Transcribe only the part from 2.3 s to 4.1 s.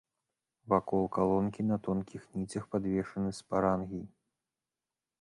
ніцях падвешаны спарангій.